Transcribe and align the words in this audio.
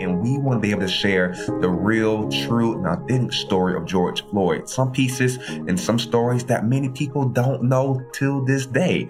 and 0.00 0.20
we 0.20 0.38
want 0.38 0.58
to 0.58 0.60
be 0.60 0.70
able 0.70 0.82
to 0.82 0.88
share 0.88 1.34
the 1.60 1.68
real, 1.68 2.28
true, 2.28 2.74
and 2.74 2.86
authentic 2.86 3.32
story 3.32 3.76
of 3.76 3.84
George 3.84 4.24
Floyd. 4.28 4.68
Some 4.68 4.92
pieces 4.92 5.36
and 5.48 5.78
some 5.78 5.98
stories 5.98 6.44
that 6.44 6.64
many 6.64 6.88
people 6.88 7.28
don't 7.28 7.64
know 7.64 8.02
till 8.12 8.44
this 8.44 8.66
day. 8.66 9.08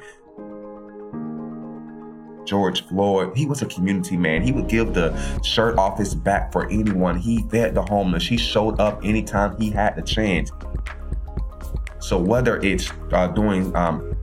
George 2.44 2.86
Floyd, 2.86 3.36
he 3.36 3.44
was 3.44 3.60
a 3.60 3.66
community 3.66 4.16
man. 4.16 4.40
He 4.42 4.52
would 4.52 4.68
give 4.68 4.94
the 4.94 5.14
shirt 5.42 5.76
off 5.78 5.98
his 5.98 6.14
back 6.14 6.50
for 6.50 6.66
anyone. 6.70 7.18
He 7.18 7.42
fed 7.50 7.74
the 7.74 7.82
homeless. 7.82 8.26
He 8.26 8.38
showed 8.38 8.80
up 8.80 9.04
anytime 9.04 9.60
he 9.60 9.70
had 9.70 9.96
the 9.96 10.02
chance. 10.02 10.50
So 12.00 12.16
whether 12.16 12.56
it's 12.60 12.90
uh, 13.12 13.26
doing 13.26 13.74
um, 13.76 14.17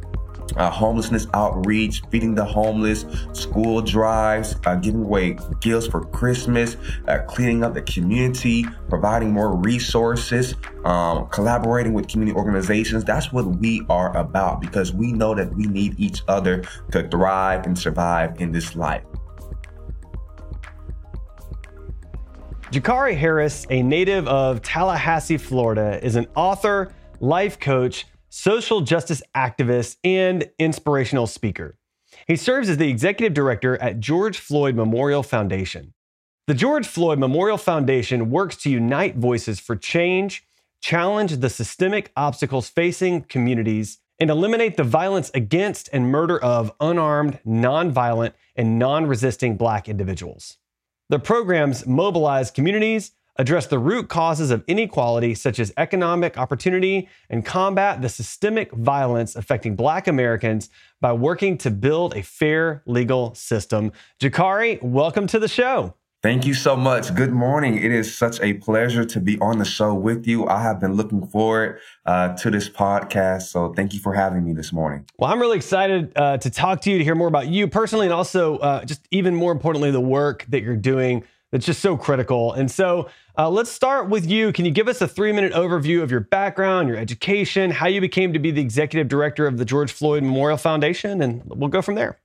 uh, 0.56 0.70
homelessness 0.70 1.28
outreach, 1.34 2.02
feeding 2.10 2.36
the 2.36 2.46
homeless, 2.46 3.06
school 3.34 3.82
drives, 3.82 4.56
uh, 4.66 4.76
giving 4.76 5.04
away 5.04 5.38
gifts 5.60 5.88
for 5.88 6.06
Christmas, 6.06 6.78
uh, 7.08 7.20
cleaning 7.28 7.64
up 7.64 7.74
the 7.74 7.82
community, 7.82 8.66
providing 8.90 9.32
more 9.32 9.56
resources, 9.56 10.56
um, 10.86 11.28
collaborating 11.28 11.94
with 11.94 12.08
community 12.08 12.38
organizations. 12.38 13.04
That's 13.04 13.32
what 13.32 13.46
we 13.46 13.82
are 13.90 14.16
about 14.16 14.62
because 14.62 14.94
we 14.94 15.12
know 15.12 15.36
that 15.36 15.54
we 15.56 15.66
need 15.66 16.00
each 16.00 16.22
other 16.28 16.64
to 16.92 17.08
thrive 17.10 17.66
and 17.66 17.78
survive 17.78 18.40
in 18.40 18.52
this 18.52 18.76
life. 18.76 19.04
Jacari 22.72 23.16
Harris, 23.16 23.66
a 23.70 23.82
native 23.82 24.28
of 24.28 24.62
Tallahassee, 24.62 25.38
Florida, 25.38 26.00
is 26.04 26.16
an 26.18 26.28
author, 26.36 26.94
life 27.22 27.60
coach, 27.60 28.06
social 28.36 28.82
justice 28.82 29.24
activist, 29.34 29.96
and 30.04 30.50
inspirational 30.60 31.26
speaker. 31.26 31.78
He 32.28 32.36
serves 32.36 32.68
as 32.68 32.76
the 32.76 32.90
executive 32.90 33.34
director 33.34 33.82
at 33.82 34.02
George 34.02 34.40
Floyd 34.40 34.76
Memorial 34.76 35.24
Foundation. 35.24 35.94
The 36.46 36.54
George 36.54 36.86
Floyd 36.86 37.18
Memorial 37.18 37.58
Foundation 37.58 38.30
works 38.30 38.58
to 38.58 38.70
unite 38.70 39.16
voices 39.16 39.62
for 39.62 39.78
change, 39.78 40.46
challenge 40.82 41.38
the 41.38 41.50
systemic 41.50 42.12
obstacles 42.18 42.68
facing 42.68 43.22
communities, 43.22 44.00
and 44.20 44.30
eliminate 44.30 44.76
the 44.76 44.84
violence 44.84 45.32
against 45.34 45.90
and 45.94 46.12
murder 46.12 46.38
of 46.38 46.74
unarmed, 46.82 47.40
nonviolent, 47.48 48.34
and 48.58 48.78
non 48.78 49.06
resisting 49.06 49.56
Black 49.56 49.88
individuals. 49.88 50.58
The 51.08 51.20
programs 51.20 51.88
mobilize 51.88 52.52
communities, 52.52 53.12
address 53.38 53.68
the 53.68 53.80
root 53.80 54.10
causes 54.10 54.52
of 54.52 54.64
inequality, 54.68 55.36
such 55.36 55.60
as 55.60 55.74
economic 55.78 56.38
opportunity, 56.38 57.10
and 57.30 57.46
combat 57.46 58.02
the 58.02 58.10
systemic 58.10 58.72
violence 58.72 59.36
affecting 59.36 59.76
Black 59.76 60.08
Americans 60.08 60.70
by 61.02 61.12
working 61.14 61.58
to 61.58 61.70
build 61.70 62.16
a 62.16 62.24
fair 62.24 62.82
legal 62.86 63.34
system. 63.36 63.92
Jacari, 64.20 64.82
welcome 64.82 65.28
to 65.28 65.40
the 65.40 65.48
show. 65.48 65.94
Thank 66.26 66.48
you 66.48 66.56
so 66.56 66.76
much. 66.76 67.14
Good 67.14 67.34
morning. 67.34 67.78
It 67.78 67.92
is 67.92 68.18
such 68.18 68.42
a 68.42 68.54
pleasure 68.54 69.06
to 69.06 69.20
be 69.20 69.38
on 69.42 69.60
the 69.60 69.66
show 69.66 69.94
with 69.94 70.26
you. 70.26 70.48
I 70.48 70.60
have 70.64 70.80
been 70.80 70.94
looking 70.94 71.28
forward 71.28 71.80
uh, 72.08 72.36
to 72.38 72.50
this 72.50 72.68
podcast. 72.68 73.44
So 73.44 73.74
thank 73.74 73.94
you 73.94 74.00
for 74.00 74.12
having 74.12 74.44
me 74.44 74.52
this 74.54 74.74
morning. 74.74 75.06
Well, 75.20 75.32
I'm 75.32 75.40
really 75.40 75.58
excited 75.58 76.12
uh, 76.16 76.40
to 76.40 76.50
talk 76.50 76.82
to 76.82 76.90
you, 76.90 76.98
to 76.98 77.04
hear 77.04 77.14
more 77.14 77.28
about 77.28 77.46
you 77.48 77.68
personally, 77.68 78.08
and 78.08 78.14
also 78.14 78.58
uh, 78.58 78.86
just 78.86 79.08
even 79.12 79.36
more 79.36 79.52
importantly, 79.52 79.92
the 79.92 80.02
work 80.02 80.48
that 80.50 80.64
you're 80.64 80.76
doing 80.76 81.24
that's 81.56 81.66
just 81.66 81.80
so 81.80 81.96
critical. 81.96 82.52
And 82.52 82.70
so 82.70 83.08
uh, 83.38 83.50
let's 83.50 83.72
start 83.72 84.10
with 84.10 84.30
you. 84.30 84.52
Can 84.52 84.66
you 84.66 84.72
give 84.72 84.90
us 84.90 85.00
a 85.00 85.08
three 85.08 85.32
minute 85.32 85.54
overview 85.54 86.04
of 86.04 86.12
your 86.12 86.20
background, 86.20 86.90
your 86.90 86.98
education, 86.98 87.72
how 87.72 87.88
you 87.88 88.02
became 88.02 88.34
to 88.34 88.40
be 88.40 88.52
the 88.52 88.60
executive 88.60 89.08
director 89.08 89.48
of 89.48 89.58
the 89.58 89.64
George 89.64 89.94
Floyd 89.94 90.22
Memorial 90.22 90.58
Foundation? 90.58 91.22
And 91.22 91.42
we'll 91.46 91.70
go 91.70 91.82
from 91.82 91.96
there. 91.96 92.20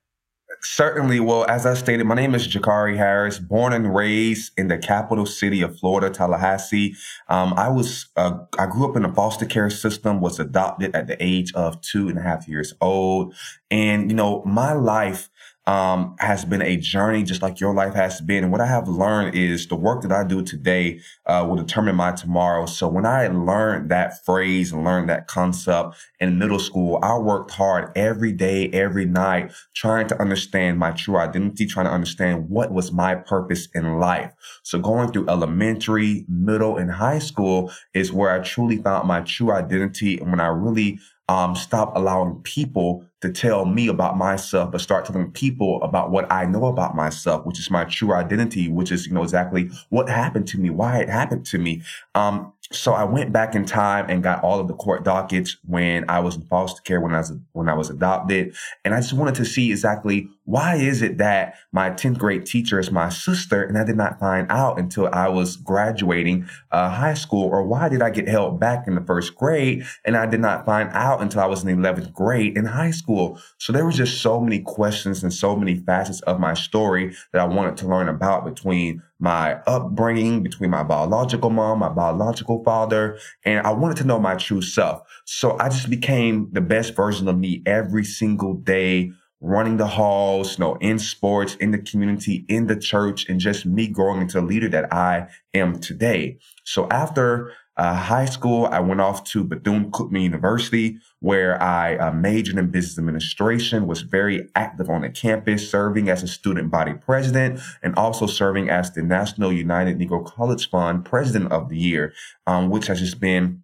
Certainly. 0.62 1.20
Well, 1.20 1.47
as 1.48 1.64
I 1.64 1.75
stated, 1.75 2.06
my 2.06 2.17
name 2.17 2.34
is 2.34 2.48
Jacari 2.48 2.97
Harris, 2.97 3.39
born 3.39 3.73
and 3.73 3.95
raised 3.95 4.51
in 4.58 4.67
the 4.67 4.78
capital 4.78 5.25
city 5.25 5.62
of 5.62 5.78
Florida, 5.78 6.11
Tallahassee. 6.11 6.97
Um, 7.28 7.55
I 7.56 7.69
was, 7.69 8.06
uh, 8.17 8.36
I 8.58 8.67
grew 8.67 8.90
up 8.90 8.96
in 8.96 9.05
a 9.05 9.14
foster 9.14 9.46
care 9.46 9.70
system, 9.70 10.20
was 10.20 10.40
adopted 10.40 10.96
at 10.96 11.07
the 11.07 11.17
age 11.24 11.55
of 11.55 11.80
two 11.83 12.08
and 12.08 12.19
a 12.19 12.23
half 12.23 12.48
years 12.48 12.74
old. 12.80 13.33
And, 13.70 14.11
you 14.11 14.17
know, 14.17 14.42
my 14.45 14.73
life 14.73 15.30
um, 15.70 16.17
has 16.19 16.45
been 16.45 16.63
a 16.63 16.77
journey 16.77 17.23
just 17.23 17.42
like 17.42 17.61
your 17.61 17.73
life 17.73 17.95
has 17.95 18.20
been. 18.20 18.42
And 18.42 18.51
what 18.51 18.61
I 18.61 18.67
have 18.67 18.89
learned 18.89 19.36
is 19.36 19.69
the 19.69 19.77
work 19.77 20.03
that 20.03 20.11
I 20.11 20.25
do 20.25 20.42
today 20.42 20.98
uh, 21.27 21.47
will 21.48 21.55
determine 21.55 21.95
my 21.95 22.11
tomorrow. 22.11 22.67
So 22.67 22.89
when 22.89 23.07
I 23.07 23.29
learned 23.29 23.89
that 23.92 24.25
phrase 24.25 24.73
and 24.73 24.83
learned 24.83 25.08
that 25.11 25.29
concept 25.29 25.95
in 26.19 26.41
middle 26.41 26.58
school, 26.58 26.98
I 27.05 27.17
worked 27.19 27.53
hard 27.53 27.92
every 27.95 28.33
day, 28.33 28.69
every 28.70 29.07
night, 29.07 29.53
trying 29.73 30.08
to 30.08 30.20
understand 30.20 30.81
my 30.81 30.91
true 30.91 31.19
identity, 31.19 31.67
trying 31.67 31.87
to 31.87 31.92
understand 31.92 32.51
what 32.51 32.73
was 32.73 32.91
my 32.91 33.14
purpose 33.14 33.69
in 33.73 34.01
life. 34.01 34.33
So 34.64 34.81
going 34.81 35.13
through 35.13 35.29
elementary, 35.29 36.25
middle, 36.29 36.79
and 36.79 36.91
high 36.91 37.20
school 37.20 37.70
is 37.95 38.13
where 38.13 38.31
I 38.33 38.41
truly 38.41 38.79
found 38.79 39.07
my 39.07 39.20
true 39.20 39.52
identity. 39.52 40.19
And 40.19 40.33
when 40.33 40.41
I 40.41 40.48
really 40.48 40.98
um, 41.30 41.55
stop 41.55 41.92
allowing 41.95 42.41
people 42.42 43.05
to 43.20 43.30
tell 43.30 43.64
me 43.64 43.86
about 43.86 44.18
myself, 44.18 44.73
but 44.73 44.80
start 44.80 45.05
telling 45.05 45.30
people 45.30 45.80
about 45.80 46.11
what 46.11 46.30
I 46.33 46.45
know 46.45 46.64
about 46.64 46.96
myself, 46.96 47.46
which 47.46 47.61
is 47.61 47.70
my 47.70 47.85
true 47.85 48.13
identity, 48.13 48.67
which 48.67 48.91
is, 48.91 49.07
you 49.07 49.13
know, 49.13 49.23
exactly 49.23 49.70
what 49.90 50.08
happened 50.08 50.48
to 50.48 50.58
me, 50.58 50.70
why 50.70 50.98
it 50.98 51.08
happened 51.08 51.46
to 51.46 51.58
me. 51.58 51.83
Um, 52.17 52.52
so 52.73 52.95
I 52.95 53.05
went 53.05 53.33
back 53.33 53.55
in 53.55 53.64
time 53.64 54.07
and 54.08 54.24
got 54.24 54.42
all 54.42 54.58
of 54.58 54.67
the 54.67 54.74
court 54.74 55.05
dockets 55.05 55.57
when 55.64 56.05
I 56.11 56.19
was 56.19 56.35
in 56.35 56.42
foster 56.42 56.83
care, 56.83 57.01
when 57.01 57.14
I 57.14 57.19
was, 57.19 57.33
when 57.52 57.69
I 57.69 57.74
was 57.74 57.90
adopted. 57.90 58.57
And 58.85 58.92
I 58.92 59.01
just 59.01 59.13
wanted 59.13 59.36
to 59.36 59.45
see 59.45 59.70
exactly 59.70 60.29
why 60.50 60.74
is 60.74 61.00
it 61.00 61.18
that 61.18 61.55
my 61.70 61.90
10th 61.90 62.18
grade 62.18 62.44
teacher 62.44 62.80
is 62.80 62.90
my 62.90 63.08
sister 63.08 63.62
and 63.62 63.78
I 63.78 63.84
did 63.84 63.96
not 63.96 64.18
find 64.18 64.48
out 64.50 64.80
until 64.80 65.08
I 65.12 65.28
was 65.28 65.55
graduating 65.55 66.48
uh, 66.72 66.90
high 66.90 67.14
school? 67.14 67.44
Or 67.44 67.62
why 67.62 67.88
did 67.88 68.02
I 68.02 68.11
get 68.11 68.27
held 68.27 68.58
back 68.58 68.89
in 68.89 68.96
the 68.96 69.00
first 69.00 69.36
grade 69.36 69.84
and 70.05 70.16
I 70.16 70.27
did 70.27 70.40
not 70.40 70.66
find 70.66 70.90
out 70.92 71.22
until 71.22 71.40
I 71.40 71.46
was 71.46 71.62
in 71.62 71.80
the 71.80 71.89
11th 71.89 72.12
grade 72.12 72.56
in 72.56 72.64
high 72.64 72.90
school? 72.90 73.39
So 73.58 73.72
there 73.72 73.86
was 73.86 73.96
just 73.96 74.22
so 74.22 74.40
many 74.40 74.58
questions 74.58 75.22
and 75.22 75.33
so 75.33 75.55
many 75.55 75.77
facets 75.77 76.20
of 76.22 76.40
my 76.40 76.55
story 76.55 77.14
that 77.33 77.40
I 77.40 77.44
wanted 77.44 77.77
to 77.78 77.86
learn 77.86 78.08
about 78.08 78.44
between 78.44 79.02
my 79.20 79.60
upbringing, 79.66 80.42
between 80.42 80.70
my 80.70 80.83
biological 80.83 81.50
mom, 81.50 81.78
my 81.78 81.90
biological 81.90 82.64
father, 82.64 83.18
and 83.44 83.64
I 83.66 83.70
wanted 83.70 83.98
to 83.98 84.05
know 84.05 84.18
my 84.18 84.34
true 84.34 84.62
self. 84.62 85.02
So 85.27 85.56
I 85.60 85.68
just 85.68 85.90
became 85.90 86.48
the 86.52 86.62
best 86.62 86.96
version 86.96 87.28
of 87.28 87.39
me 87.39 87.62
every 87.66 88.05
single 88.05 88.55
day, 88.55 89.12
running 89.40 89.78
the 89.78 89.86
halls, 89.86 90.58
you 90.58 90.64
know, 90.64 90.74
in 90.77 90.98
sports, 90.98 91.55
in 91.56 91.70
the 91.70 91.78
community, 91.78 92.45
in 92.48 92.67
the 92.67 92.77
church, 92.77 93.28
and 93.28 93.40
just 93.40 93.64
me 93.64 93.86
growing 93.86 94.20
into 94.20 94.39
a 94.39 94.42
leader 94.42 94.68
that 94.68 94.92
I 94.92 95.28
am 95.55 95.78
today. 95.78 96.39
So 96.64 96.86
after 96.90 97.52
uh, 97.77 97.95
high 97.95 98.27
school, 98.27 98.67
I 98.67 98.80
went 98.80 99.01
off 99.01 99.24
to 99.30 99.42
Bethune 99.42 99.90
Cookman 99.90 100.23
University, 100.23 100.98
where 101.20 101.61
I 101.62 101.96
uh, 101.96 102.12
majored 102.12 102.58
in 102.58 102.70
business 102.70 102.98
administration, 102.98 103.86
was 103.86 104.02
very 104.02 104.46
active 104.55 104.90
on 104.90 105.01
the 105.01 105.08
campus, 105.08 105.70
serving 105.70 106.11
as 106.11 106.22
a 106.22 106.28
student 106.28 106.70
body 106.70 106.92
president, 106.92 107.61
and 107.83 107.95
also 107.96 108.27
serving 108.27 108.68
as 108.68 108.92
the 108.92 109.02
National 109.02 109.51
United 109.51 109.98
Negro 109.98 110.22
College 110.22 110.68
Fund 110.68 111.07
President 111.07 111.51
of 111.51 111.70
the 111.70 111.78
Year, 111.78 112.12
um, 112.46 112.68
which 112.68 112.89
has 112.89 113.01
just 113.01 113.18
been 113.18 113.62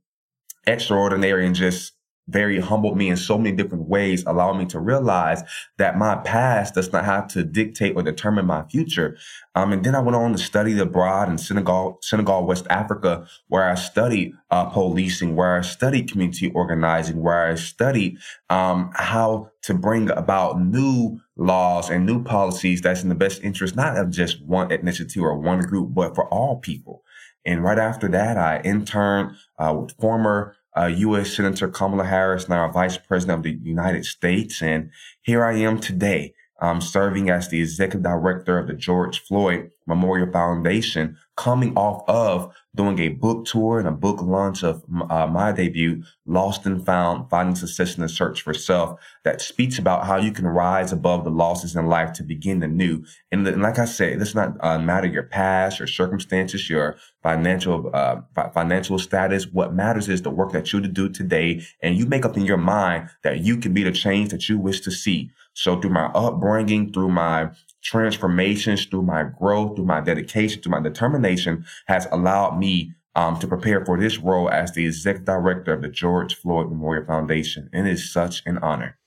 extraordinary 0.66 1.44
and 1.44 1.54
just 1.54 1.92
very 2.28 2.60
humbled 2.60 2.96
me 2.96 3.08
in 3.08 3.16
so 3.16 3.38
many 3.38 3.54
different 3.54 3.88
ways, 3.88 4.24
allowing 4.26 4.58
me 4.58 4.66
to 4.66 4.80
realize 4.80 5.42
that 5.78 5.96
my 5.96 6.16
past 6.16 6.74
does 6.74 6.92
not 6.92 7.04
have 7.04 7.28
to 7.28 7.44
dictate 7.44 7.94
or 7.94 8.02
determine 8.02 8.46
my 8.46 8.64
future. 8.64 9.16
Um, 9.54 9.72
and 9.72 9.84
then 9.84 9.94
I 9.94 10.00
went 10.00 10.16
on 10.16 10.32
to 10.32 10.38
study 10.38 10.78
abroad 10.78 11.28
in 11.28 11.38
Senegal, 11.38 11.98
Senegal, 12.02 12.44
West 12.46 12.66
Africa, 12.68 13.26
where 13.48 13.68
I 13.68 13.74
studied 13.74 14.32
uh, 14.50 14.66
policing, 14.66 15.36
where 15.36 15.58
I 15.58 15.60
studied 15.60 16.10
community 16.10 16.50
organizing, 16.52 17.22
where 17.22 17.46
I 17.46 17.54
studied 17.54 18.18
um, 18.50 18.90
how 18.94 19.50
to 19.62 19.74
bring 19.74 20.10
about 20.10 20.60
new 20.60 21.20
laws 21.36 21.90
and 21.90 22.06
new 22.06 22.22
policies 22.22 22.80
that's 22.80 23.02
in 23.02 23.08
the 23.08 23.14
best 23.14 23.42
interest, 23.42 23.76
not 23.76 23.96
of 23.96 24.10
just 24.10 24.42
one 24.42 24.68
ethnicity 24.70 25.20
or 25.20 25.38
one 25.38 25.60
group, 25.60 25.94
but 25.94 26.14
for 26.14 26.28
all 26.28 26.56
people. 26.56 27.02
And 27.44 27.62
right 27.62 27.78
after 27.78 28.08
that, 28.08 28.36
I 28.36 28.60
interned 28.64 29.36
uh, 29.58 29.74
with 29.78 29.96
former 30.00 30.56
uh, 30.76 30.86
U.S. 30.86 31.34
Senator 31.34 31.68
Kamala 31.68 32.04
Harris, 32.04 32.48
now 32.48 32.70
Vice 32.70 32.98
President 32.98 33.38
of 33.38 33.42
the 33.44 33.58
United 33.68 34.04
States. 34.04 34.62
And 34.62 34.90
here 35.22 35.44
I 35.44 35.56
am 35.58 35.80
today, 35.80 36.34
um, 36.60 36.80
serving 36.80 37.30
as 37.30 37.48
the 37.48 37.60
Executive 37.60 38.02
Director 38.02 38.58
of 38.58 38.66
the 38.66 38.74
George 38.74 39.20
Floyd 39.20 39.70
Memorial 39.86 40.30
Foundation, 40.30 41.16
coming 41.36 41.76
off 41.76 42.02
of 42.08 42.54
doing 42.74 42.98
a 42.98 43.08
book 43.08 43.46
tour 43.46 43.78
and 43.78 43.88
a 43.88 43.92
book 43.92 44.20
launch 44.22 44.62
of 44.62 44.82
uh, 45.10 45.26
my 45.26 45.52
debut, 45.52 46.02
Lost 46.26 46.66
and 46.66 46.84
Found, 46.84 47.30
Finding 47.30 47.54
Success 47.54 47.96
in 47.96 48.02
the 48.02 48.08
Search 48.08 48.42
for 48.42 48.54
Self, 48.54 48.98
that 49.24 49.40
speaks 49.40 49.78
about 49.78 50.06
how 50.06 50.16
you 50.16 50.32
can 50.32 50.46
rise 50.46 50.92
above 50.92 51.24
the 51.24 51.30
losses 51.30 51.74
in 51.76 51.86
life 51.86 52.12
to 52.14 52.22
begin 52.22 52.60
the 52.60 52.68
new. 52.68 53.04
And, 53.30 53.46
and 53.46 53.62
like 53.62 53.78
I 53.78 53.86
said, 53.86 54.14
it 54.14 54.18
does 54.18 54.34
not 54.34 54.56
uh, 54.60 54.78
matter 54.78 55.06
your 55.06 55.24
past, 55.24 55.78
your 55.78 55.88
circumstances, 55.88 56.68
your 56.68 56.96
financial 57.22 57.90
uh, 57.92 58.20
financial 58.52 58.98
status. 58.98 59.46
What 59.46 59.74
matters 59.74 60.08
is 60.08 60.22
the 60.22 60.30
work 60.30 60.52
that 60.52 60.72
you 60.72 60.80
do 60.80 61.08
today, 61.08 61.62
and 61.82 61.96
you 61.96 62.06
make 62.06 62.24
up 62.24 62.36
in 62.36 62.44
your 62.44 62.56
mind 62.58 63.08
that 63.22 63.40
you 63.40 63.56
can 63.56 63.72
be 63.72 63.82
the 63.82 63.92
change 63.92 64.30
that 64.30 64.48
you 64.48 64.58
wish 64.58 64.80
to 64.82 64.90
see. 64.90 65.30
So 65.54 65.80
through 65.80 65.90
my 65.90 66.06
upbringing, 66.06 66.92
through 66.92 67.08
my 67.08 67.50
transformations, 67.86 68.84
through 68.84 69.02
my 69.02 69.22
growth, 69.22 69.76
through 69.76 69.86
my 69.86 70.00
dedication, 70.00 70.60
through 70.60 70.72
my 70.72 70.80
determination 70.80 71.64
has 71.86 72.06
allowed 72.10 72.58
me 72.58 72.92
um, 73.14 73.38
to 73.38 73.46
prepare 73.46 73.84
for 73.84 73.98
this 73.98 74.18
role 74.18 74.50
as 74.50 74.72
the 74.72 74.84
executive 74.84 75.24
director 75.24 75.72
of 75.72 75.82
the 75.82 75.88
George 75.88 76.34
Floyd 76.34 76.68
Memorial 76.68 77.06
Foundation. 77.06 77.70
And 77.72 77.86
it 77.86 77.92
is 77.92 78.12
such 78.12 78.42
an 78.44 78.58
honor. 78.58 78.98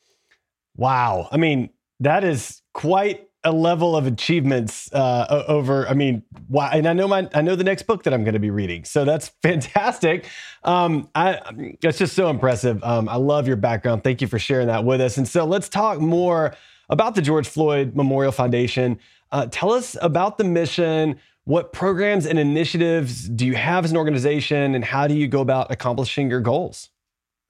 Wow. 0.76 1.28
I 1.32 1.38
mean, 1.38 1.70
that 2.00 2.24
is 2.24 2.62
quite 2.74 3.28
a 3.44 3.52
level 3.52 3.96
of 3.96 4.08
achievements 4.08 4.92
uh, 4.94 5.44
over. 5.48 5.88
I 5.88 5.94
mean, 5.94 6.24
wow! 6.50 6.70
And 6.74 6.88
I 6.88 6.94
know 6.94 7.08
my 7.08 7.30
I 7.34 7.42
know 7.42 7.56
the 7.56 7.64
next 7.64 7.84
book 7.84 8.04
that 8.04 8.14
I'm 8.14 8.26
going 8.26 8.34
to 8.34 8.40
be 8.40 8.50
reading, 8.50 8.84
so 8.84 9.06
that's 9.06 9.30
fantastic. 9.42 10.28
Um, 10.64 11.10
I 11.16 11.40
it's 11.82 11.98
just 11.98 12.16
so 12.16 12.30
impressive. 12.30 12.84
Um, 12.84 13.08
I 13.08 13.16
love 13.16 13.48
your 13.48 13.56
background. 13.56 14.04
Thank 14.04 14.22
you 14.22 14.28
for 14.28 14.40
sharing 14.40 14.68
that 14.68 14.84
with 14.84 15.00
us. 15.00 15.18
And 15.18 15.28
so 15.28 15.46
let's 15.46 15.70
talk 15.70 16.02
more 16.02 16.54
about 16.90 17.16
the 17.16 17.22
George 17.22 17.48
Floyd 17.48 17.96
Memorial 17.96 18.32
Foundation. 18.32 19.00
Uh, 19.32 19.48
tell 19.52 19.72
us 19.72 19.96
about 20.02 20.38
the 20.38 20.44
mission. 20.44 21.20
What 21.46 21.74
programs 21.74 22.26
and 22.26 22.38
initiatives 22.38 23.28
do 23.30 23.46
you 23.46 23.56
have 23.56 23.86
as 23.86 23.92
an 23.92 23.98
organization, 23.98 24.76
and 24.76 24.84
how 24.84 25.08
do 25.08 25.16
you 25.16 25.28
go 25.28 25.42
about 25.42 25.72
accomplishing 25.72 26.30
your 26.30 26.42
goals? 26.42 26.90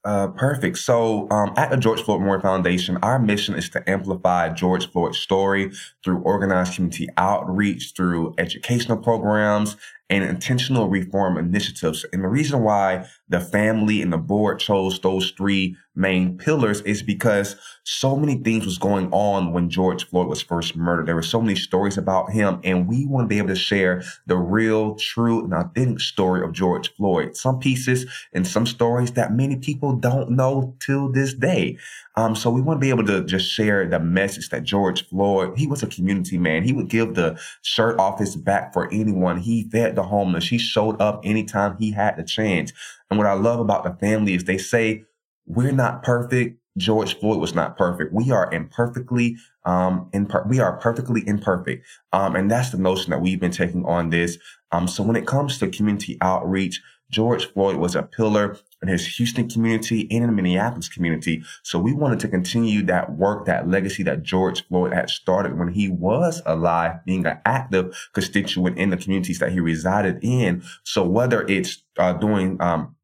Uh, 0.05 0.27
perfect. 0.29 0.77
So, 0.77 1.29
um, 1.29 1.53
at 1.57 1.71
the 1.71 1.77
George 1.77 2.01
Floyd 2.01 2.21
Memorial 2.21 2.41
Foundation, 2.41 2.97
our 3.03 3.19
mission 3.19 3.55
is 3.55 3.69
to 3.71 3.89
amplify 3.89 4.47
George 4.49 4.89
Floyd's 4.89 5.17
story 5.17 5.71
through 6.03 6.21
organized 6.21 6.75
community 6.75 7.09
outreach, 7.17 7.93
through 7.97 8.33
educational 8.37 8.97
programs, 8.97 9.75
and 10.09 10.23
intentional 10.23 10.89
reform 10.89 11.37
initiatives. 11.37 12.05
And 12.11 12.23
the 12.23 12.27
reason 12.27 12.63
why 12.63 13.05
the 13.27 13.39
family 13.39 14.01
and 14.01 14.11
the 14.11 14.17
board 14.17 14.59
chose 14.59 14.99
those 14.99 15.31
three 15.31 15.77
main 15.95 16.37
pillars 16.37 16.81
is 16.81 17.03
because 17.03 17.55
so 17.83 18.15
many 18.15 18.35
things 18.35 18.65
was 18.65 18.77
going 18.77 19.09
on 19.11 19.51
when 19.51 19.69
George 19.69 20.07
Floyd 20.07 20.27
was 20.27 20.41
first 20.41 20.75
murdered. 20.75 21.07
There 21.07 21.15
were 21.15 21.21
so 21.21 21.41
many 21.41 21.55
stories 21.55 21.97
about 21.97 22.31
him 22.31 22.59
and 22.63 22.87
we 22.87 23.05
want 23.05 23.25
to 23.25 23.27
be 23.27 23.37
able 23.37 23.49
to 23.49 23.55
share 23.55 24.01
the 24.25 24.37
real, 24.37 24.95
true, 24.95 25.43
and 25.43 25.53
authentic 25.53 25.99
story 25.99 26.43
of 26.43 26.53
George 26.53 26.93
Floyd. 26.95 27.35
Some 27.35 27.59
pieces 27.59 28.05
and 28.33 28.47
some 28.47 28.65
stories 28.65 29.11
that 29.11 29.33
many 29.33 29.57
people 29.57 29.95
don't 29.95 30.31
know 30.31 30.75
till 30.79 31.11
this 31.11 31.33
day. 31.33 31.77
Um, 32.15 32.35
so 32.35 32.49
we 32.49 32.61
want 32.61 32.79
to 32.79 32.85
be 32.85 32.89
able 32.89 33.05
to 33.05 33.23
just 33.23 33.49
share 33.49 33.87
the 33.87 33.99
message 33.99 34.49
that 34.49 34.63
George 34.63 35.07
Floyd, 35.07 35.57
he 35.57 35.67
was 35.67 35.83
a 35.83 35.87
community 35.87 36.37
man. 36.37 36.63
He 36.63 36.73
would 36.73 36.89
give 36.89 37.15
the 37.15 37.39
shirt 37.61 37.99
off 37.99 38.19
his 38.19 38.35
back 38.35 38.73
for 38.73 38.91
anyone. 38.91 39.37
He 39.37 39.69
fed 39.69 39.95
the 39.99 40.07
homeless. 40.07 40.47
He 40.47 40.57
showed 40.57 40.99
up 41.01 41.21
anytime 41.23 41.75
he 41.77 41.91
had 41.91 42.15
the 42.15 42.23
chance. 42.23 42.71
And 43.09 43.17
what 43.17 43.27
I 43.27 43.33
love 43.33 43.59
about 43.59 43.83
the 43.83 43.93
family 43.93 44.33
is 44.33 44.45
they 44.45 44.57
say, 44.57 45.03
we're 45.45 45.73
not 45.73 46.03
perfect. 46.03 46.57
George 46.77 47.19
Floyd 47.19 47.39
was 47.41 47.53
not 47.53 47.77
perfect. 47.77 48.13
We 48.13 48.31
are 48.31 48.49
imperfectly, 48.53 49.35
um, 49.65 50.09
imper- 50.13 50.47
we 50.47 50.59
are 50.59 50.77
perfectly 50.77 51.27
imperfect. 51.27 51.85
Um, 52.13 52.35
and 52.37 52.49
that's 52.49 52.69
the 52.69 52.77
notion 52.77 53.09
that 53.11 53.21
we've 53.21 53.39
been 53.39 53.51
taking 53.51 53.83
on 53.85 54.09
this. 54.09 54.37
Um, 54.71 54.87
so 54.87 55.03
when 55.03 55.17
it 55.17 55.27
comes 55.27 55.57
to 55.57 55.67
community 55.67 56.17
outreach, 56.21 56.81
George 57.11 57.51
Floyd 57.51 57.75
was 57.77 57.95
a 57.95 58.03
pillar 58.03 58.57
in 58.81 58.87
his 58.87 59.05
Houston 59.17 59.49
community 59.49 60.07
and 60.11 60.23
in 60.23 60.27
the 60.27 60.35
Minneapolis 60.35 60.87
community. 60.87 61.43
So 61.63 61.79
we 61.79 61.93
wanted 61.93 62.19
to 62.21 62.27
continue 62.27 62.81
that 62.83 63.13
work, 63.13 63.45
that 63.45 63.67
legacy 63.67 64.03
that 64.03 64.23
George 64.23 64.65
Floyd 64.67 64.93
had 64.93 65.09
started 65.09 65.57
when 65.57 65.69
he 65.69 65.89
was 65.89 66.41
alive, 66.45 67.03
being 67.05 67.25
an 67.25 67.39
active 67.45 67.97
constituent 68.13 68.77
in 68.77 68.89
the 68.89 68.97
communities 68.97 69.39
that 69.39 69.51
he 69.51 69.59
resided 69.59 70.19
in. 70.21 70.63
So 70.83 71.03
whether 71.03 71.45
it's 71.47 71.83
uh, 71.97 72.13
doing 72.13 72.61
um, 72.61 72.95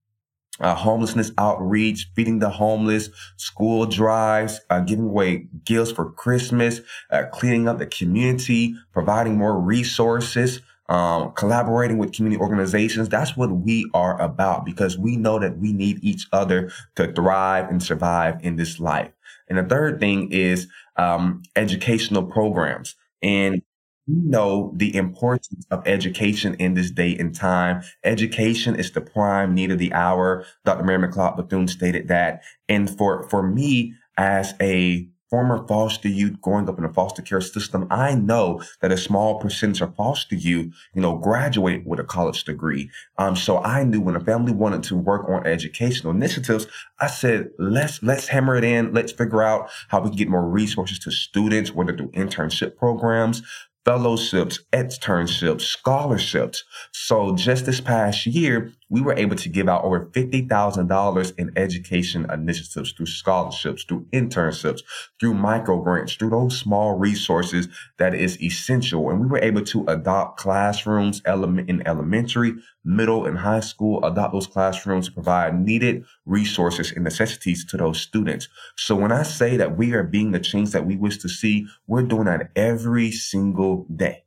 uh, 0.59 0.75
homelessness 0.75 1.31
outreach, 1.37 2.09
feeding 2.15 2.39
the 2.39 2.49
homeless, 2.49 3.09
school 3.35 3.85
drives, 3.85 4.61
uh, 4.69 4.79
giving 4.79 5.05
away 5.05 5.47
gifts 5.65 5.91
for 5.91 6.11
Christmas, 6.11 6.81
uh, 7.11 7.23
cleaning 7.31 7.67
up 7.67 7.77
the 7.77 7.85
community, 7.85 8.75
providing 8.93 9.37
more 9.37 9.59
resources, 9.59 10.61
um, 10.89 11.31
collaborating 11.33 11.97
with 11.97 12.13
community 12.13 12.41
organizations. 12.41 13.09
That's 13.09 13.35
what 13.35 13.51
we 13.51 13.89
are 13.93 14.19
about 14.21 14.65
because 14.65 14.97
we 14.97 15.17
know 15.17 15.39
that 15.39 15.57
we 15.57 15.73
need 15.73 16.03
each 16.03 16.27
other 16.31 16.71
to 16.95 17.11
thrive 17.11 17.69
and 17.69 17.81
survive 17.81 18.39
in 18.41 18.55
this 18.55 18.79
life. 18.79 19.11
And 19.47 19.57
the 19.57 19.63
third 19.63 19.99
thing 19.99 20.31
is 20.31 20.67
um, 20.97 21.43
educational 21.55 22.23
programs. 22.23 22.95
And 23.21 23.61
we 24.07 24.15
know 24.17 24.71
the 24.75 24.95
importance 24.95 25.65
of 25.71 25.81
education 25.87 26.53
in 26.55 26.75
this 26.75 26.91
day 26.91 27.15
and 27.17 27.33
time. 27.33 27.81
Education 28.03 28.75
is 28.75 28.91
the 28.91 29.01
prime 29.01 29.55
need 29.55 29.71
of 29.71 29.79
the 29.79 29.93
hour. 29.93 30.45
Dr. 30.63 30.83
Mary 30.83 31.07
McLeod 31.07 31.37
Bethune 31.37 31.67
stated 31.67 32.07
that. 32.09 32.43
And 32.69 32.95
for, 32.95 33.27
for 33.29 33.41
me 33.41 33.95
as 34.17 34.53
a 34.61 35.07
former 35.29 35.65
foster 35.67 36.07
youth 36.07 36.39
growing 36.41 36.69
up 36.69 36.77
in 36.77 36.85
a 36.85 36.93
foster 36.93 37.21
care 37.21 37.41
system, 37.41 37.87
I 37.89 38.15
know 38.15 38.61
that 38.81 38.91
a 38.91 38.97
small 38.97 39.39
percentage 39.39 39.81
of 39.81 39.95
foster 39.95 40.35
youth, 40.35 40.73
you 40.93 41.01
know, 41.01 41.17
graduate 41.17 41.85
with 41.85 41.99
a 41.99 42.03
college 42.03 42.43
degree. 42.43 42.89
Um, 43.17 43.35
so 43.35 43.59
I 43.59 43.83
knew 43.83 44.01
when 44.01 44.15
a 44.15 44.19
family 44.19 44.53
wanted 44.53 44.83
to 44.83 44.95
work 44.95 45.27
on 45.29 45.45
educational 45.45 46.13
initiatives, 46.13 46.67
I 46.99 47.07
said, 47.07 47.49
let's, 47.57 48.01
let's 48.03 48.27
hammer 48.27 48.55
it 48.55 48.63
in. 48.63 48.93
Let's 48.93 49.11
figure 49.11 49.41
out 49.41 49.69
how 49.89 50.01
we 50.01 50.09
can 50.09 50.17
get 50.17 50.29
more 50.29 50.47
resources 50.47 50.99
to 50.99 51.11
students, 51.11 51.71
whether 51.71 51.95
through 51.95 52.11
internship 52.11 52.77
programs, 52.77 53.41
fellowships, 53.85 54.59
externships, 54.73 55.61
scholarships. 55.61 56.63
So 56.91 57.35
just 57.35 57.65
this 57.65 57.79
past 57.79 58.25
year, 58.25 58.73
we 58.89 59.01
were 59.01 59.13
able 59.13 59.35
to 59.35 59.49
give 59.49 59.67
out 59.67 59.83
over 59.83 60.07
$50,000 60.07 61.33
in 61.37 61.51
education 61.55 62.29
initiatives 62.31 62.91
through 62.91 63.05
scholarships, 63.07 63.83
through 63.83 64.05
internships, 64.13 64.81
through 65.19 65.33
micro 65.33 65.81
grants, 65.81 66.15
through 66.15 66.29
those 66.29 66.57
small 66.57 66.97
resources 66.97 67.67
that 67.97 68.13
is 68.13 68.41
essential. 68.41 69.09
And 69.09 69.19
we 69.19 69.27
were 69.27 69.39
able 69.39 69.63
to 69.65 69.85
adopt 69.87 70.39
classrooms 70.39 71.21
element 71.25 71.69
in 71.69 71.85
elementary, 71.87 72.53
middle, 72.83 73.25
and 73.25 73.39
high 73.39 73.61
school, 73.61 74.03
adopt 74.05 74.33
those 74.33 74.47
classrooms 74.47 75.07
to 75.07 75.13
provide 75.13 75.59
needed 75.59 76.05
resources 76.25 76.91
and 76.91 77.03
necessities 77.03 77.65
to 77.65 77.77
those 77.77 77.99
students. 77.99 78.47
So 78.75 78.95
when 78.95 79.11
I 79.11 79.23
say 79.23 79.57
that 79.57 79.77
we 79.77 79.93
are 79.93 80.03
being 80.03 80.31
the 80.31 80.39
change 80.39 80.71
that 80.71 80.85
we 80.85 80.95
wish 80.95 81.17
to 81.19 81.29
see, 81.29 81.67
we're 81.87 82.03
doing 82.03 82.25
that 82.25 82.51
every 82.55 83.11
single 83.11 83.87
day. 83.93 84.23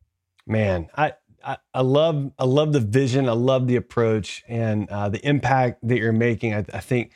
Man, 0.47 0.89
I, 0.97 1.13
I, 1.49 1.57
I, 1.73 1.81
love 1.81 2.31
I 2.39 2.45
love 2.45 2.75
the 2.75 2.81
vision. 2.81 3.29
I 3.29 3.33
love 3.33 3.67
the 3.67 3.77
approach 3.77 4.45
and 4.47 4.89
uh, 4.91 5.09
the 5.09 5.27
impact 5.27 5.79
that 5.89 5.99
you're 5.99 6.13
making. 6.13 6.53
I, 6.53 6.59
I 6.75 6.81
think 6.81 7.13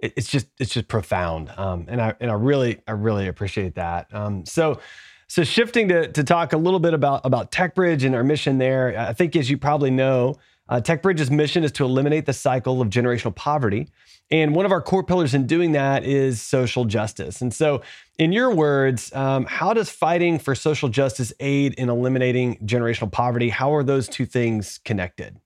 it, 0.00 0.12
it's 0.16 0.28
just 0.28 0.48
it's 0.58 0.74
just 0.74 0.88
profound, 0.88 1.52
um, 1.56 1.86
and 1.88 2.02
I 2.02 2.14
and 2.20 2.30
I 2.30 2.34
really 2.34 2.80
I 2.88 2.92
really 2.92 3.28
appreciate 3.28 3.76
that. 3.76 4.12
Um, 4.12 4.44
so. 4.44 4.80
So 5.28 5.42
shifting 5.42 5.88
to, 5.88 6.06
to 6.12 6.22
talk 6.22 6.52
a 6.52 6.56
little 6.56 6.78
bit 6.78 6.94
about, 6.94 7.26
about 7.26 7.50
TechBridge 7.50 8.06
and 8.06 8.14
our 8.14 8.22
mission 8.22 8.58
there, 8.58 8.96
I 8.96 9.12
think 9.12 9.34
as 9.34 9.50
you 9.50 9.58
probably 9.58 9.90
know, 9.90 10.36
uh, 10.68 10.80
TechBridge's 10.80 11.30
mission 11.30 11.64
is 11.64 11.72
to 11.72 11.84
eliminate 11.84 12.26
the 12.26 12.32
cycle 12.32 12.80
of 12.80 12.88
generational 12.88 13.34
poverty. 13.34 13.88
And 14.30 14.54
one 14.54 14.66
of 14.66 14.72
our 14.72 14.82
core 14.82 15.04
pillars 15.04 15.34
in 15.34 15.46
doing 15.46 15.72
that 15.72 16.04
is 16.04 16.42
social 16.42 16.84
justice. 16.84 17.40
And 17.40 17.54
so, 17.54 17.82
in 18.18 18.32
your 18.32 18.52
words, 18.52 19.14
um, 19.14 19.44
how 19.44 19.72
does 19.72 19.88
fighting 19.88 20.38
for 20.38 20.54
social 20.54 20.88
justice 20.88 21.32
aid 21.38 21.74
in 21.74 21.88
eliminating 21.88 22.56
generational 22.58 23.12
poverty? 23.12 23.50
How 23.50 23.72
are 23.74 23.84
those 23.84 24.08
two 24.08 24.26
things 24.26 24.80
connected? 24.84 25.38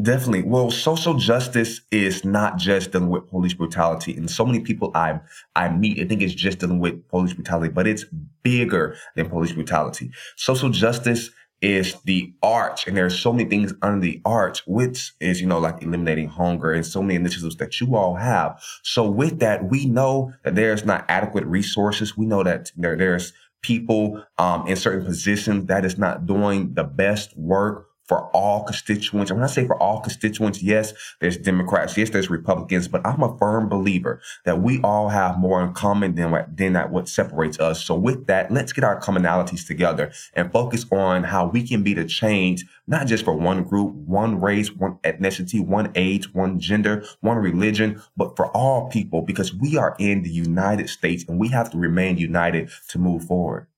Definitely. 0.00 0.42
Well, 0.44 0.70
social 0.70 1.14
justice 1.14 1.82
is 1.90 2.24
not 2.24 2.56
just 2.56 2.92
dealing 2.92 3.10
with 3.10 3.28
police 3.28 3.52
brutality. 3.52 4.16
And 4.16 4.30
so 4.30 4.46
many 4.46 4.60
people 4.60 4.90
I 4.94 5.20
I 5.54 5.68
meet, 5.68 6.00
I 6.00 6.06
think 6.06 6.22
it's 6.22 6.34
just 6.34 6.60
dealing 6.60 6.80
with 6.80 7.06
police 7.08 7.34
brutality, 7.34 7.68
but 7.68 7.86
it's 7.86 8.04
bigger 8.42 8.96
than 9.16 9.28
police 9.28 9.52
brutality. 9.52 10.10
Social 10.36 10.70
justice 10.70 11.30
is 11.62 11.94
the 12.04 12.34
arch 12.42 12.86
and 12.86 12.96
there's 12.96 13.18
so 13.18 13.32
many 13.32 13.48
things 13.48 13.72
under 13.82 14.00
the 14.00 14.20
arch 14.24 14.62
which 14.66 15.12
is 15.20 15.40
you 15.40 15.46
know 15.46 15.58
like 15.58 15.80
eliminating 15.82 16.28
hunger 16.28 16.72
and 16.72 16.84
so 16.84 17.00
many 17.00 17.14
initiatives 17.14 17.56
that 17.56 17.80
you 17.80 17.94
all 17.94 18.16
have. 18.16 18.60
So 18.82 19.08
with 19.08 19.38
that 19.38 19.70
we 19.70 19.86
know 19.86 20.34
that 20.42 20.56
there's 20.56 20.84
not 20.84 21.04
adequate 21.08 21.44
resources. 21.46 22.16
We 22.16 22.26
know 22.26 22.42
that 22.42 22.72
there, 22.76 22.96
there's 22.96 23.32
people 23.62 24.22
um, 24.38 24.66
in 24.66 24.76
certain 24.76 25.06
positions 25.06 25.66
that 25.66 25.84
is 25.84 25.96
not 25.96 26.26
doing 26.26 26.74
the 26.74 26.84
best 26.84 27.36
work 27.38 27.86
for 28.12 28.26
all 28.36 28.62
constituents. 28.64 29.30
And 29.30 29.40
when 29.40 29.48
I 29.48 29.50
say 29.50 29.66
for 29.66 29.82
all 29.82 30.00
constituents, 30.00 30.62
yes, 30.62 30.92
there's 31.20 31.38
Democrats, 31.38 31.96
yes, 31.96 32.10
there's 32.10 32.28
Republicans, 32.28 32.86
but 32.86 33.00
I'm 33.06 33.22
a 33.22 33.38
firm 33.38 33.70
believer 33.70 34.20
that 34.44 34.60
we 34.60 34.82
all 34.82 35.08
have 35.08 35.38
more 35.38 35.62
in 35.64 35.72
common 35.72 36.14
than 36.14 36.30
what, 36.30 36.54
than 36.54 36.74
that 36.74 36.90
what 36.90 37.08
separates 37.08 37.58
us. 37.58 37.82
So 37.82 37.94
with 37.94 38.26
that, 38.26 38.50
let's 38.50 38.74
get 38.74 38.84
our 38.84 39.00
commonalities 39.00 39.66
together 39.66 40.12
and 40.34 40.52
focus 40.52 40.84
on 40.92 41.24
how 41.24 41.46
we 41.46 41.66
can 41.66 41.82
be 41.82 41.94
the 41.94 42.04
change, 42.04 42.66
not 42.86 43.06
just 43.06 43.24
for 43.24 43.32
one 43.32 43.64
group, 43.64 43.94
one 43.94 44.42
race, 44.42 44.70
one 44.70 44.98
ethnicity, 45.04 45.66
one 45.66 45.90
age, 45.94 46.34
one 46.34 46.60
gender, 46.60 47.06
one 47.22 47.38
religion, 47.38 48.02
but 48.14 48.36
for 48.36 48.48
all 48.48 48.90
people 48.90 49.22
because 49.22 49.54
we 49.54 49.78
are 49.78 49.96
in 49.98 50.22
the 50.22 50.30
United 50.30 50.90
States 50.90 51.24
and 51.26 51.38
we 51.38 51.48
have 51.48 51.70
to 51.70 51.78
remain 51.78 52.18
united 52.18 52.68
to 52.90 52.98
move 52.98 53.24
forward. 53.24 53.68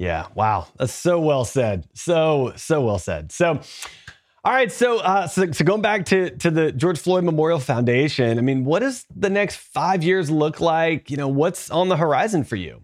Yeah. 0.00 0.28
Wow. 0.34 0.66
That's 0.78 0.94
so 0.94 1.20
well 1.20 1.44
said. 1.44 1.86
So, 1.92 2.54
so 2.56 2.80
well 2.80 2.98
said. 2.98 3.30
So, 3.30 3.60
all 4.42 4.52
right. 4.52 4.72
So, 4.72 5.00
uh, 5.00 5.26
so, 5.26 5.52
so 5.52 5.62
going 5.62 5.82
back 5.82 6.06
to, 6.06 6.30
to 6.38 6.50
the 6.50 6.72
George 6.72 6.98
Floyd 6.98 7.22
Memorial 7.22 7.58
Foundation, 7.58 8.38
I 8.38 8.40
mean, 8.40 8.64
what 8.64 8.78
does 8.78 9.04
the 9.14 9.28
next 9.28 9.56
five 9.56 10.02
years 10.02 10.30
look 10.30 10.58
like? 10.58 11.10
You 11.10 11.18
know, 11.18 11.28
what's 11.28 11.70
on 11.70 11.90
the 11.90 11.98
horizon 11.98 12.44
for 12.44 12.56
you? 12.56 12.80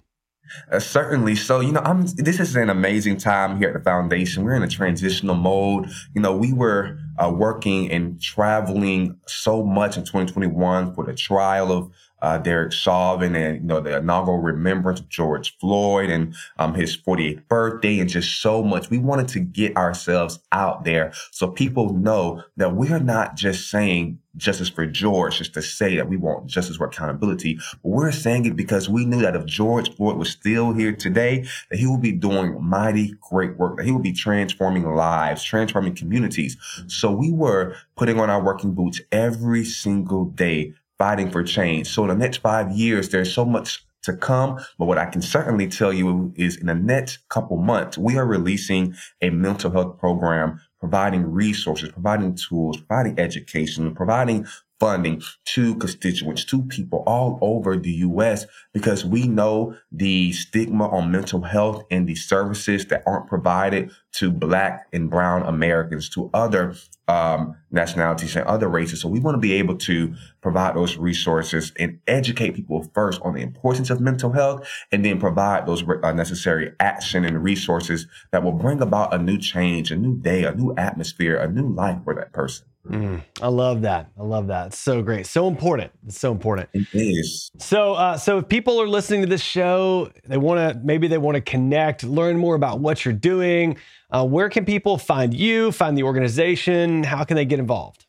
Uh, 0.70 0.78
certainly. 0.78 1.36
So, 1.36 1.60
you 1.60 1.72
know, 1.72 1.80
I'm, 1.80 2.02
this 2.16 2.38
is 2.38 2.54
an 2.54 2.68
amazing 2.68 3.16
time 3.16 3.56
here 3.56 3.68
at 3.68 3.74
the 3.74 3.80
foundation. 3.80 4.44
We're 4.44 4.54
in 4.54 4.62
a 4.62 4.68
transitional 4.68 5.36
mode. 5.36 5.88
You 6.14 6.20
know, 6.20 6.36
we 6.36 6.52
were 6.52 6.98
uh, 7.18 7.32
working 7.34 7.90
and 7.90 8.20
traveling 8.20 9.18
so 9.26 9.64
much 9.64 9.96
in 9.96 10.04
2021 10.04 10.94
for 10.94 11.04
the 11.04 11.14
trial 11.14 11.72
of 11.72 11.90
uh, 12.22 12.38
Derek 12.38 12.72
Chauvin 12.72 13.34
and, 13.36 13.56
you 13.56 13.66
know, 13.66 13.80
the 13.80 13.96
inaugural 13.98 14.38
remembrance 14.38 15.00
of 15.00 15.08
George 15.08 15.56
Floyd 15.58 16.10
and 16.10 16.34
um, 16.58 16.74
his 16.74 16.96
48th 16.96 17.46
birthday 17.48 17.98
and 17.98 18.08
just 18.08 18.40
so 18.40 18.62
much. 18.62 18.90
We 18.90 18.98
wanted 18.98 19.28
to 19.28 19.40
get 19.40 19.76
ourselves 19.76 20.38
out 20.52 20.84
there 20.84 21.12
so 21.30 21.48
people 21.48 21.92
know 21.92 22.42
that 22.56 22.74
we 22.74 22.90
are 22.90 23.00
not 23.00 23.36
just 23.36 23.70
saying 23.70 24.18
justice 24.36 24.68
for 24.68 24.86
George 24.86 25.38
just 25.38 25.54
to 25.54 25.62
say 25.62 25.96
that 25.96 26.08
we 26.08 26.16
want 26.16 26.46
justice 26.46 26.76
for 26.76 26.86
accountability. 26.86 27.58
But 27.82 27.88
we're 27.90 28.12
saying 28.12 28.46
it 28.46 28.56
because 28.56 28.88
we 28.88 29.04
knew 29.04 29.22
that 29.22 29.36
if 29.36 29.46
George 29.46 29.94
Floyd 29.94 30.16
was 30.16 30.30
still 30.30 30.72
here 30.72 30.92
today, 30.92 31.46
that 31.70 31.78
he 31.78 31.86
would 31.86 32.02
be 32.02 32.12
doing 32.12 32.62
mighty 32.62 33.14
great 33.20 33.56
work, 33.56 33.76
that 33.76 33.86
he 33.86 33.92
would 33.92 34.02
be 34.02 34.12
transforming 34.12 34.84
lives, 34.94 35.42
transforming 35.42 35.94
communities. 35.94 36.56
So 36.86 37.10
we 37.10 37.32
were 37.32 37.76
putting 37.96 38.20
on 38.20 38.30
our 38.30 38.42
working 38.42 38.74
boots 38.74 39.00
every 39.10 39.64
single 39.64 40.26
day 40.26 40.74
fighting 40.98 41.30
for 41.30 41.42
change. 41.42 41.88
So 41.88 42.02
in 42.02 42.08
the 42.08 42.16
next 42.16 42.38
five 42.38 42.72
years, 42.72 43.10
there's 43.10 43.32
so 43.32 43.44
much 43.44 43.86
to 44.06 44.16
come. 44.16 44.58
But 44.78 44.86
what 44.86 44.98
I 44.98 45.06
can 45.06 45.20
certainly 45.20 45.68
tell 45.68 45.92
you 45.92 46.32
is 46.36 46.56
in 46.56 46.66
the 46.66 46.74
next 46.74 47.28
couple 47.28 47.58
months, 47.58 47.98
we 47.98 48.16
are 48.16 48.26
releasing 48.26 48.94
a 49.20 49.30
mental 49.30 49.70
health 49.70 49.98
program, 49.98 50.60
providing 50.80 51.30
resources, 51.30 51.90
providing 51.90 52.36
tools, 52.36 52.78
providing 52.78 53.18
education, 53.18 53.94
providing 53.94 54.46
funding 54.78 55.22
to 55.44 55.74
constituents, 55.76 56.44
to 56.44 56.62
people 56.62 57.02
all 57.06 57.38
over 57.40 57.76
the 57.76 57.90
U.S. 57.90 58.46
because 58.72 59.04
we 59.04 59.26
know 59.26 59.76
the 59.90 60.32
stigma 60.32 60.88
on 60.88 61.10
mental 61.10 61.42
health 61.42 61.84
and 61.90 62.06
the 62.06 62.14
services 62.14 62.86
that 62.86 63.02
aren't 63.06 63.26
provided 63.26 63.90
to 64.12 64.30
Black 64.30 64.86
and 64.92 65.10
Brown 65.10 65.42
Americans, 65.42 66.08
to 66.10 66.30
other 66.32 66.74
um, 67.08 67.54
nationalities 67.70 68.34
and 68.34 68.46
other 68.46 68.68
races. 68.68 69.00
So 69.00 69.08
we 69.08 69.20
want 69.20 69.34
to 69.34 69.40
be 69.40 69.52
able 69.54 69.76
to 69.76 70.14
provide 70.40 70.74
those 70.74 70.96
resources 70.96 71.72
and 71.78 72.00
educate 72.06 72.54
people 72.54 72.90
first 72.94 73.20
on 73.22 73.34
the 73.34 73.42
importance 73.42 73.90
of 73.90 74.00
mental 74.00 74.32
health, 74.32 74.68
and 74.92 75.04
then 75.04 75.20
provide 75.20 75.66
those 75.66 75.84
uh, 76.02 76.12
necessary 76.12 76.72
action 76.80 77.24
and 77.24 77.42
resources 77.42 78.06
that 78.32 78.42
will 78.42 78.52
bring 78.52 78.80
about 78.80 79.14
a 79.14 79.18
new 79.18 79.38
change, 79.38 79.90
a 79.90 79.96
new 79.96 80.16
day, 80.16 80.44
a 80.44 80.54
new 80.54 80.74
atmosphere, 80.76 81.36
a 81.36 81.50
new 81.50 81.68
life 81.68 81.98
for 82.04 82.14
that 82.14 82.32
person. 82.32 82.66
Mm, 82.88 83.22
I 83.42 83.48
love 83.48 83.82
that. 83.82 84.10
I 84.18 84.22
love 84.22 84.46
that. 84.46 84.68
It's 84.68 84.78
so 84.78 85.02
great. 85.02 85.26
So 85.26 85.48
important. 85.48 85.92
It's 86.06 86.18
so 86.18 86.32
important. 86.32 86.68
It 86.72 86.86
is. 86.92 87.50
So, 87.58 87.94
uh, 87.94 88.16
so 88.16 88.38
if 88.38 88.48
people 88.48 88.80
are 88.80 88.86
listening 88.86 89.22
to 89.22 89.26
this 89.26 89.42
show, 89.42 90.10
they 90.24 90.36
want 90.36 90.60
to 90.60 90.80
maybe 90.84 91.08
they 91.08 91.18
want 91.18 91.34
to 91.34 91.40
connect, 91.40 92.04
learn 92.04 92.38
more 92.38 92.54
about 92.54 92.78
what 92.80 93.04
you're 93.04 93.14
doing. 93.14 93.76
Uh, 94.10 94.24
where 94.24 94.48
can 94.48 94.64
people 94.64 94.98
find 94.98 95.34
you, 95.34 95.72
find 95.72 95.98
the 95.98 96.04
organization? 96.04 97.02
How 97.02 97.24
can 97.24 97.34
they 97.36 97.44
get 97.44 97.58
involved? 97.58 98.06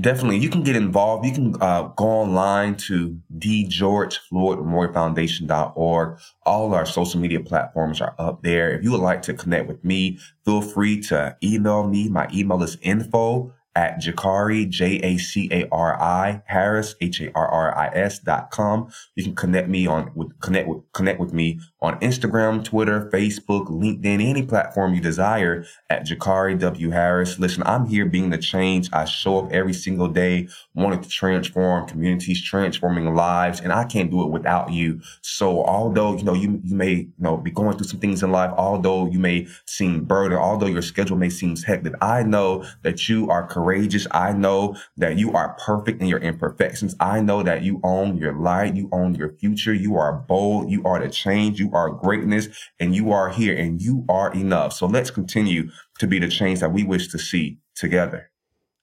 Definitely, 0.00 0.38
you 0.38 0.48
can 0.48 0.62
get 0.62 0.76
involved. 0.76 1.26
You 1.26 1.32
can 1.32 1.54
uh, 1.60 1.88
go 1.96 2.06
online 2.06 2.76
to 2.76 3.20
thegeorgefloydmemorialfoundation.org. 3.36 6.18
All 6.46 6.74
our 6.74 6.86
social 6.86 7.20
media 7.20 7.40
platforms 7.40 8.00
are 8.00 8.14
up 8.18 8.42
there. 8.42 8.70
If 8.70 8.82
you 8.82 8.92
would 8.92 9.00
like 9.00 9.20
to 9.22 9.34
connect 9.34 9.68
with 9.68 9.84
me, 9.84 10.18
feel 10.44 10.62
free 10.62 11.00
to 11.02 11.36
email 11.42 11.86
me. 11.86 12.08
My 12.08 12.28
email 12.32 12.62
is 12.62 12.78
info 12.80 13.52
at 13.78 14.00
Jacari, 14.00 14.68
J-A-C-A-R-I, 14.68 16.42
Harris, 16.46 16.96
H-A-R-R-I-S 17.00 18.18
dot 18.18 18.50
com. 18.50 18.90
You 19.14 19.22
can 19.22 19.36
connect 19.36 19.68
me 19.68 19.86
on, 19.86 20.10
with, 20.16 20.36
connect 20.40 20.66
with, 20.66 20.82
connect 20.92 21.20
with 21.20 21.32
me 21.32 21.60
on 21.80 21.96
Instagram, 22.00 22.64
Twitter, 22.64 23.08
Facebook, 23.12 23.68
LinkedIn, 23.68 24.20
any 24.20 24.42
platform 24.42 24.94
you 24.94 25.00
desire 25.00 25.64
at 25.88 26.04
Jacari 26.04 26.58
W. 26.58 26.90
Harris. 26.90 27.38
Listen, 27.38 27.62
I'm 27.66 27.86
here 27.86 28.04
being 28.04 28.30
the 28.30 28.38
change. 28.38 28.88
I 28.92 29.04
show 29.04 29.38
up 29.38 29.52
every 29.52 29.74
single 29.74 30.08
day, 30.08 30.48
wanting 30.74 31.02
to 31.02 31.08
transform 31.08 31.86
communities, 31.86 32.42
transforming 32.42 33.14
lives, 33.14 33.60
and 33.60 33.72
I 33.72 33.84
can't 33.84 34.10
do 34.10 34.22
it 34.22 34.30
without 34.30 34.72
you. 34.72 35.00
So 35.22 35.62
although, 35.64 36.16
you 36.16 36.24
know, 36.24 36.34
you, 36.34 36.60
you 36.64 36.74
may, 36.74 36.94
you 36.94 37.12
know, 37.20 37.36
be 37.36 37.52
going 37.52 37.76
through 37.76 37.86
some 37.86 38.00
things 38.00 38.24
in 38.24 38.32
life, 38.32 38.50
although 38.56 39.08
you 39.08 39.20
may 39.20 39.46
seem 39.66 40.02
burdened, 40.02 40.40
although 40.40 40.66
your 40.66 40.82
schedule 40.82 41.16
may 41.16 41.30
seem 41.30 41.54
hectic, 41.54 41.94
I 42.00 42.24
know 42.24 42.64
that 42.82 43.08
you 43.08 43.30
are 43.30 43.46
courageous. 43.68 44.06
I 44.10 44.32
know 44.32 44.76
that 44.96 45.18
you 45.18 45.32
are 45.32 45.56
perfect 45.64 46.00
in 46.00 46.08
your 46.08 46.18
imperfections. 46.20 46.96
I 46.98 47.20
know 47.20 47.42
that 47.44 47.62
you 47.62 47.80
own 47.84 48.16
your 48.16 48.32
light. 48.32 48.74
You 48.74 48.88
own 48.92 49.14
your 49.14 49.34
future. 49.34 49.74
You 49.74 49.96
are 49.96 50.12
bold. 50.12 50.70
You 50.70 50.82
are 50.84 50.98
the 50.98 51.08
change. 51.08 51.60
You 51.60 51.68
you 51.68 51.76
are 51.76 51.90
greatness 51.90 52.48
and 52.80 52.94
you 52.94 53.12
are 53.12 53.30
here 53.30 53.56
and 53.56 53.80
you 53.80 54.04
are 54.08 54.32
enough. 54.32 54.72
So 54.72 54.86
let's 54.86 55.10
continue 55.10 55.70
to 55.98 56.06
be 56.06 56.18
the 56.18 56.28
change 56.28 56.60
that 56.60 56.72
we 56.72 56.84
wish 56.84 57.08
to 57.08 57.18
see 57.18 57.58
together. 57.74 58.30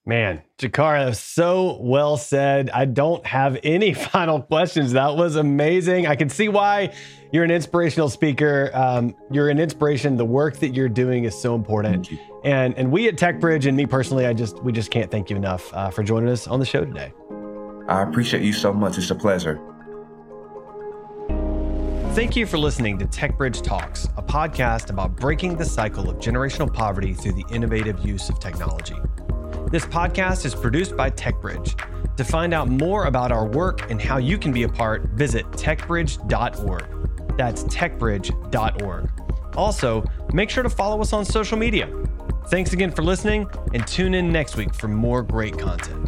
Man, 0.08 0.44
Jacari, 0.60 1.16
so 1.16 1.80
well 1.82 2.16
said. 2.16 2.70
I 2.70 2.86
don't 2.86 3.26
have 3.26 3.58
any 3.64 3.94
final 3.96 4.40
questions. 4.40 4.92
That 4.92 5.16
was 5.16 5.36
amazing. 5.36 6.06
I 6.06 6.16
can 6.16 6.30
see 6.30 6.48
why 6.48 6.94
you're 7.32 7.44
an 7.44 7.50
inspirational 7.50 8.10
speaker. 8.10 8.70
Um, 8.76 9.16
you're 9.32 9.50
an 9.50 9.60
inspiration. 9.60 10.16
The 10.16 10.26
work 10.26 10.58
that 10.58 10.76
you're 10.76 10.90
doing 10.90 11.24
is 11.24 11.36
so 11.36 11.56
important. 11.56 12.08
And 12.44 12.78
and 12.78 12.92
we 12.92 13.08
at 13.08 13.16
TechBridge 13.16 13.66
and 13.68 13.76
me 13.76 13.88
personally, 13.88 14.28
I 14.28 14.34
just 14.34 14.62
we 14.64 14.72
just 14.72 14.92
can't 14.92 15.10
thank 15.10 15.32
you 15.32 15.38
enough 15.38 15.74
uh, 15.74 15.90
for 15.90 16.04
joining 16.04 16.30
us 16.30 16.46
on 16.46 16.60
the 16.60 16.66
show 16.68 16.86
today. 16.86 17.12
I 17.88 18.04
appreciate 18.04 18.44
you 18.44 18.54
so 18.54 18.72
much. 18.72 19.00
It's 19.00 19.10
a 19.10 19.16
pleasure. 19.16 19.60
Thank 22.14 22.36
you 22.36 22.46
for 22.46 22.60
listening 22.60 23.00
to 23.00 23.06
TechBridge 23.06 23.64
Talks, 23.64 24.06
a 24.18 24.22
podcast 24.22 24.92
about 24.92 25.16
breaking 25.16 25.58
the 25.58 25.66
cycle 25.66 26.10
of 26.10 26.18
generational 26.18 26.72
poverty 26.72 27.14
through 27.14 27.34
the 27.34 27.46
innovative 27.52 28.06
use 28.06 28.30
of 28.30 28.40
technology. 28.40 28.96
This 29.76 29.86
podcast 29.86 30.46
is 30.46 30.56
produced 30.56 30.96
by 30.96 31.10
TechBridge. 31.10 32.16
To 32.16 32.24
find 32.24 32.54
out 32.54 32.70
more 32.70 33.08
about 33.08 33.34
our 33.34 33.46
work 33.46 33.92
and 33.92 34.02
how 34.02 34.16
you 34.16 34.38
can 34.38 34.54
be 34.54 34.64
a 34.64 34.70
part, 34.70 35.10
visit 35.10 35.46
techbridge.org. 35.52 37.38
That's 37.38 37.64
techbridge.org. 37.64 39.10
Also, 39.58 40.06
make 40.32 40.50
sure 40.50 40.64
to 40.64 40.70
follow 40.70 41.02
us 41.02 41.12
on 41.12 41.26
social 41.26 41.58
media. 41.58 41.94
Thanks 42.48 42.72
again 42.72 42.90
for 42.90 43.04
listening 43.04 43.50
and 43.74 43.86
tune 43.86 44.14
in 44.14 44.32
next 44.32 44.56
week 44.56 44.74
for 44.74 44.88
more 44.88 45.22
great 45.22 45.60
content. 45.60 46.05